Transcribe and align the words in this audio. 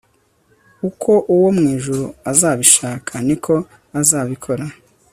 uko 0.89 1.11
uwo 1.33 1.49
mu 1.57 1.63
ijuru 1.75 2.05
azabishaka, 2.31 3.13
ni 3.27 3.35
ko 3.43 3.53
azabikora 3.99 4.65